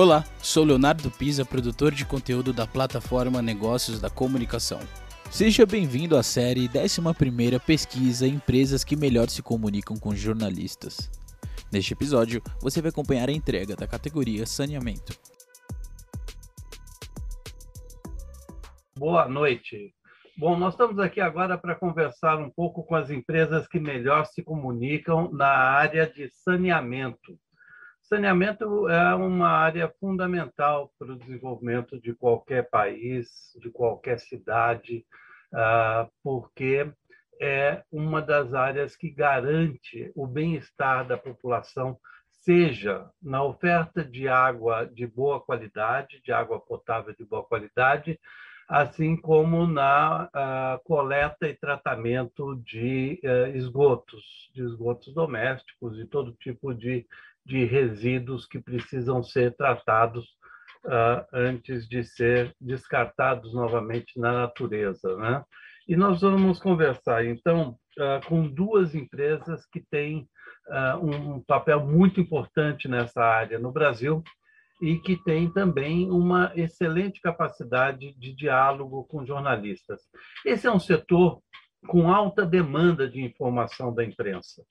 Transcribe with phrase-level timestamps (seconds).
[0.00, 4.78] Olá, sou Leonardo Pisa, produtor de conteúdo da plataforma Negócios da Comunicação.
[5.28, 11.10] Seja bem-vindo à série 11 Pesquisa Empresas que melhor se comunicam com jornalistas.
[11.72, 15.18] Neste episódio, você vai acompanhar a entrega da categoria Saneamento.
[18.96, 19.92] Boa noite.
[20.36, 24.44] Bom, nós estamos aqui agora para conversar um pouco com as empresas que melhor se
[24.44, 27.36] comunicam na área de saneamento.
[28.08, 33.28] Saneamento é uma área fundamental para o desenvolvimento de qualquer país,
[33.60, 35.04] de qualquer cidade,
[35.52, 36.90] ah, porque
[37.38, 41.98] é uma das áreas que garante o bem-estar da população,
[42.30, 48.18] seja na oferta de água de boa qualidade, de água potável de boa qualidade,
[48.66, 56.32] assim como na ah, coleta e tratamento de eh, esgotos, de esgotos domésticos e todo
[56.32, 57.06] tipo de
[57.48, 60.26] de resíduos que precisam ser tratados
[60.84, 65.16] uh, antes de ser descartados novamente na natureza.
[65.16, 65.42] Né?
[65.88, 70.28] E nós vamos conversar, então, uh, com duas empresas que têm
[70.68, 74.22] uh, um papel muito importante nessa área no Brasil
[74.82, 80.02] e que têm também uma excelente capacidade de diálogo com jornalistas.
[80.44, 81.40] Esse é um setor
[81.86, 84.62] com alta demanda de informação da imprensa.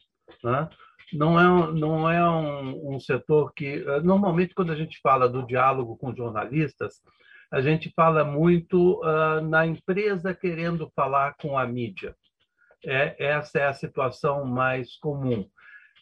[0.44, 0.70] Né?
[1.14, 3.84] não é, não é um, um, setor que.
[3.86, 7.02] Eh, normalmente, quando a gente fala do diálogo com jornalistas,
[7.52, 12.16] a gente fala muito uh, na empresa querendo falar com a mídia.
[12.86, 15.48] É, essa é a situação mais comum.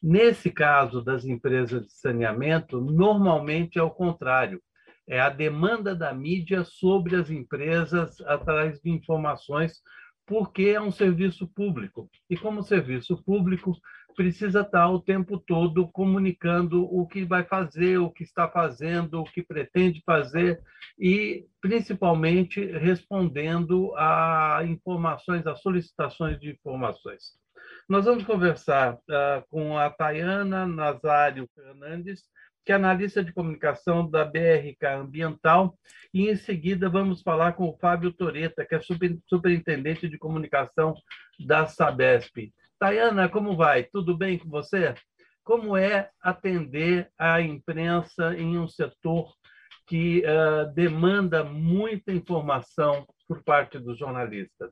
[0.01, 4.61] Nesse caso das empresas de saneamento, normalmente é o contrário.
[5.07, 9.81] É a demanda da mídia sobre as empresas atrás de informações,
[10.25, 12.09] porque é um serviço público.
[12.29, 13.73] E como serviço público,
[14.15, 19.25] precisa estar o tempo todo comunicando o que vai fazer, o que está fazendo, o
[19.25, 20.61] que pretende fazer
[20.97, 27.33] e, principalmente, respondendo a informações, a solicitações de informações.
[27.87, 32.23] Nós vamos conversar uh, com a Tayana Nazário Fernandes,
[32.65, 35.77] que é analista de comunicação da BRK Ambiental,
[36.11, 38.79] e em seguida vamos falar com o Fábio Toreta, que é
[39.27, 40.95] superintendente de comunicação
[41.39, 42.51] da Sabesp.
[42.79, 43.83] Tayana, como vai?
[43.83, 44.95] Tudo bem com você?
[45.43, 49.31] Como é atender a imprensa em um setor
[49.85, 54.71] que uh, demanda muita informação por parte dos jornalistas?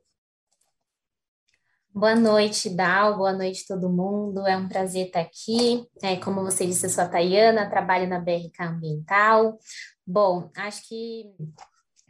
[1.96, 3.18] Boa noite, Dal.
[3.18, 4.48] Boa noite, todo mundo.
[4.48, 5.86] É um prazer estar aqui.
[6.02, 9.60] É, como você disse, eu sou a Tayana, trabalho na BRK Ambiental.
[10.06, 11.26] Bom, acho que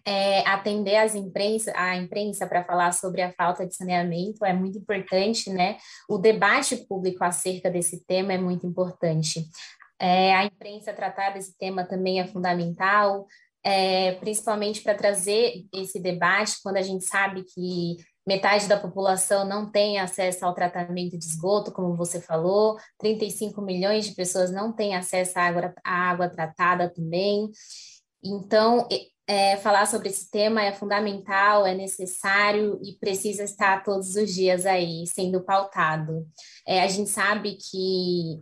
[0.05, 4.77] é, atender as imprensa, a imprensa para falar sobre a falta de saneamento é muito
[4.77, 5.77] importante, né?
[6.09, 9.45] O debate público acerca desse tema é muito importante.
[9.99, 13.27] É, a imprensa tratar desse tema também é fundamental,
[13.61, 19.69] é, principalmente para trazer esse debate quando a gente sabe que metade da população não
[19.69, 24.95] tem acesso ao tratamento de esgoto, como você falou, 35 milhões de pessoas não têm
[24.95, 27.49] acesso à água, à água tratada também.
[28.23, 28.87] Então,
[29.27, 34.65] é, falar sobre esse tema é fundamental, é necessário e precisa estar todos os dias
[34.65, 36.25] aí sendo pautado.
[36.67, 38.41] É, a gente sabe que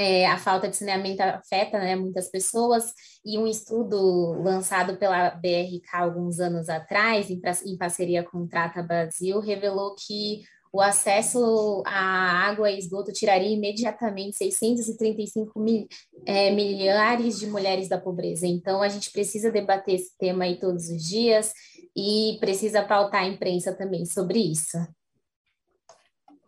[0.00, 5.88] é, a falta de saneamento afeta né, muitas pessoas, e um estudo lançado pela BRK
[5.92, 10.40] alguns anos atrás, em, em parceria com o Trata Brasil, revelou que
[10.72, 15.86] o acesso à água e esgoto tiraria imediatamente 635 mil,
[16.24, 18.46] é, milhares de mulheres da pobreza.
[18.46, 21.52] Então, a gente precisa debater esse tema aí todos os dias
[21.94, 24.78] e precisa pautar a imprensa também sobre isso.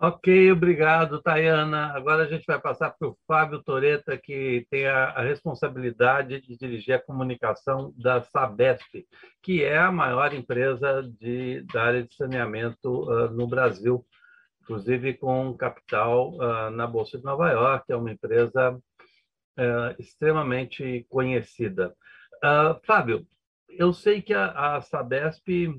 [0.04, 1.92] Ok, obrigado, Tayana.
[1.94, 6.56] Agora a gente vai passar para o Fábio Toreta, que tem a, a, responsabilidade de
[6.56, 9.06] dirigir a comunicação da Sabesp,
[9.40, 14.04] que é a maior empresa de, da área de saneamento uh, no Brasil,
[14.62, 21.94] inclusive com capital uh, na Bolsa de Nova York, é uma empresa uh, extremamente conhecida.
[22.84, 23.24] Fábio,
[23.68, 25.70] eu sei que a, a Sabesp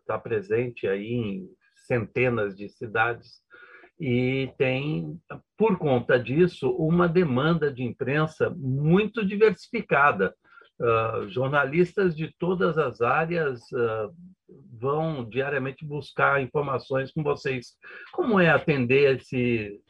[0.00, 1.57] está presente aí em
[1.88, 3.42] centenas de cidades
[4.00, 5.18] e tem,
[5.56, 10.34] por conta disso, uma demanda de imprensa muito diversificada.
[10.80, 14.14] Uh, jornalistas de todas as áreas uh,
[14.80, 17.72] vão diariamente buscar informações com vocês.
[18.12, 19.80] Como é atender esse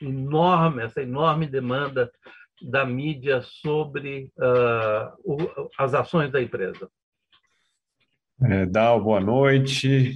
[0.00, 2.08] enorme, essa enorme demanda
[2.62, 5.36] da mídia sobre uh, o,
[5.76, 6.88] as ações da empresa?
[8.40, 10.14] É, Dal, boa noite.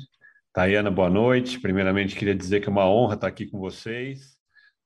[0.56, 1.60] Tayana, boa noite.
[1.60, 4.38] Primeiramente, queria dizer que é uma honra estar aqui com vocês.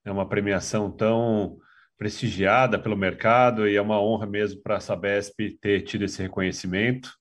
[0.05, 1.59] É uma premiação tão
[1.97, 7.13] prestigiada pelo mercado e é uma honra mesmo para a Sabesp ter tido esse reconhecimento.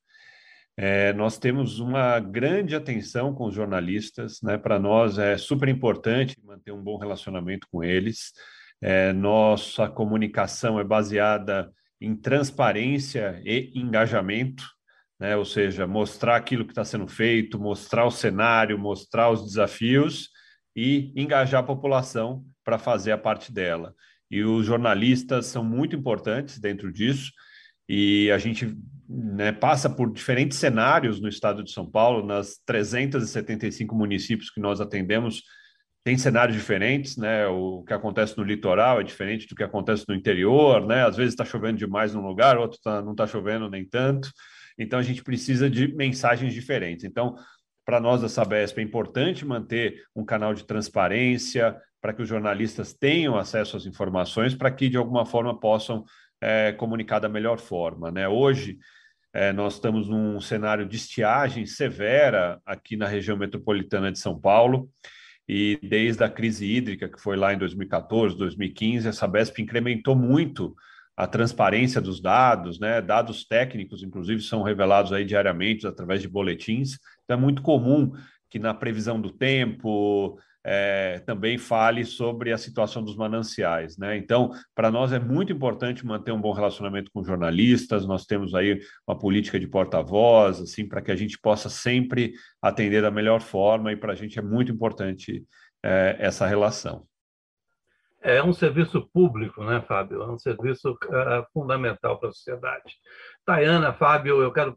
[0.75, 4.57] É, nós temos uma grande atenção com os jornalistas, né?
[4.57, 8.33] Para nós é super importante manter um bom relacionamento com eles.
[8.81, 11.71] É, nossa comunicação é baseada
[12.01, 14.63] em transparência e engajamento,
[15.19, 15.35] né?
[15.35, 20.29] Ou seja, mostrar aquilo que está sendo feito, mostrar o cenário, mostrar os desafios
[20.75, 23.93] e engajar a população para fazer a parte dela.
[24.31, 27.31] E os jornalistas são muito importantes dentro disso
[27.87, 28.77] e a gente
[29.09, 34.79] né, passa por diferentes cenários no estado de São Paulo, nas 375 municípios que nós
[34.79, 35.41] atendemos,
[36.03, 37.47] tem cenários diferentes, né?
[37.47, 41.05] O que acontece no litoral é diferente do que acontece no interior, né?
[41.05, 44.29] Às vezes está chovendo demais num lugar, outro tá, não está chovendo nem tanto.
[44.79, 47.03] Então a gente precisa de mensagens diferentes.
[47.03, 47.35] Então,
[47.85, 52.93] para nós da Sabesp é importante manter um canal de transparência para que os jornalistas
[52.93, 56.05] tenham acesso às informações, para que de alguma forma possam
[56.41, 58.09] é, comunicar da melhor forma.
[58.09, 58.27] Né?
[58.27, 58.77] Hoje,
[59.33, 64.89] é, nós estamos num cenário de estiagem severa aqui na região metropolitana de São Paulo,
[65.47, 70.75] e desde a crise hídrica, que foi lá em 2014, 2015, a Sabesp incrementou muito
[71.19, 73.01] a transparência dos dados, né?
[73.01, 76.97] Dados técnicos, inclusive, são revelados aí diariamente através de boletins.
[77.25, 78.13] Então, é muito comum
[78.49, 83.97] que na previsão do tempo, é, também fale sobre a situação dos mananciais.
[83.97, 84.15] Né?
[84.15, 88.79] Então, para nós é muito importante manter um bom relacionamento com jornalistas, nós temos aí
[89.05, 92.31] uma política de porta-voz, assim, para que a gente possa sempre
[92.61, 95.43] atender da melhor forma, e para a gente é muito importante
[95.83, 97.08] é, essa relação.
[98.21, 100.21] É um serviço público, né, Fábio?
[100.21, 102.95] É um serviço uh, fundamental para a sociedade.
[103.45, 104.75] Tayana, Fábio, eu quero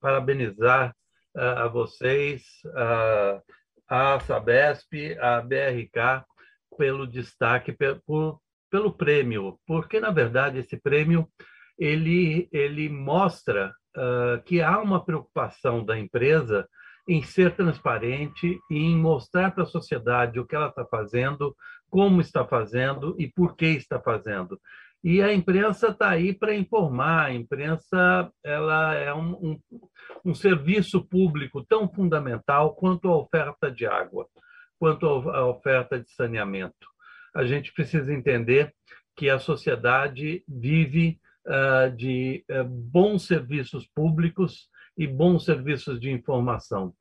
[0.00, 0.94] parabenizar
[1.34, 2.42] uh, a vocês.
[2.66, 3.40] Uh,
[3.88, 6.24] a Sabesp, a BRK,
[6.76, 7.76] pelo destaque,
[8.06, 8.40] por,
[8.70, 11.28] pelo prêmio, porque, na verdade, esse prêmio
[11.78, 13.74] ele, ele mostra
[14.46, 16.66] que há uma preocupação da empresa
[17.06, 21.54] em ser transparente e em mostrar para a sociedade o que ela está fazendo,
[21.90, 24.58] como está fazendo e por que está fazendo.
[25.02, 27.26] E a imprensa está aí para informar.
[27.26, 29.60] A imprensa ela é um, um,
[30.24, 34.26] um, serviço público tão fundamental quanto a oferta de água,
[34.78, 36.88] quanto a oferta de saneamento.
[37.34, 38.72] A gente precisa entender
[39.14, 46.94] que a sociedade vive uh, de uh, bons serviços públicos e bons serviços de informação.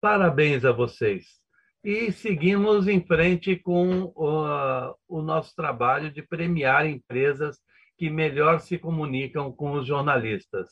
[0.00, 1.44] Parabéns a vocês
[1.84, 7.58] e seguimos em frente com o, o nosso trabalho de premiar empresas
[7.98, 10.68] que melhor se comunicam com os jornalistas.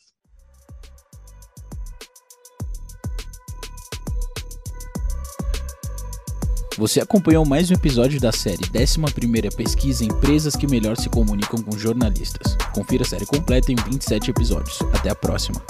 [6.78, 11.76] Você acompanhou mais um episódio da série 11ª Pesquisa Empresas que melhor se comunicam com
[11.76, 12.56] jornalistas.
[12.74, 14.80] Confira a série completa em 27 episódios.
[14.94, 15.62] Até a próxima.